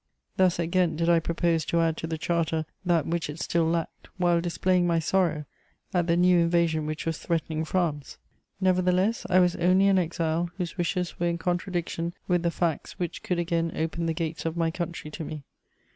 Thus, 0.35 0.59
at 0.59 0.71
Ghent, 0.71 0.97
did 0.97 1.09
I 1.09 1.19
propose 1.19 1.63
to 1.65 1.79
add 1.79 1.95
to 1.97 2.07
the 2.07 2.17
Charter 2.17 2.65
that 2.83 3.05
which 3.05 3.29
it 3.29 3.39
still 3.39 3.65
lacked, 3.65 4.09
while 4.17 4.41
displaying 4.41 4.87
my 4.87 4.97
sorrow 4.97 5.45
at 5.93 6.07
the 6.07 6.17
new 6.17 6.39
invasion 6.39 6.87
which 6.87 7.05
was 7.05 7.19
threatening 7.19 7.63
France: 7.65 8.17
nevertheless, 8.59 9.27
I 9.29 9.37
was 9.39 9.55
only 9.57 9.85
an 9.89 9.99
exile 9.99 10.49
whose 10.57 10.75
wishes 10.75 11.19
were 11.19 11.27
in 11.27 11.37
contradiction 11.37 12.15
with 12.27 12.41
the 12.41 12.49
facts 12.49 12.93
which 12.97 13.21
could 13.21 13.37
again 13.37 13.73
open 13.75 14.07
the 14.07 14.15
gates 14.15 14.43
of 14.43 14.57
my 14.57 14.71
country 14.71 15.11
to 15.11 15.23
me. 15.23 15.43